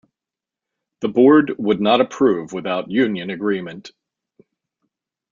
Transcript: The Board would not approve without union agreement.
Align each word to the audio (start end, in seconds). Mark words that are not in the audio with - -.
The 1.01 1.09
Board 1.09 1.53
would 1.59 1.79
not 1.79 2.01
approve 2.01 2.53
without 2.53 2.89
union 2.89 3.29
agreement. 3.29 3.91